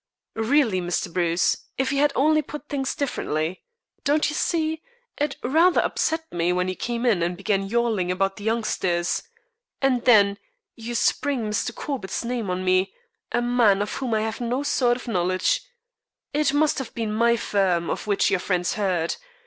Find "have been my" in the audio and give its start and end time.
16.79-17.35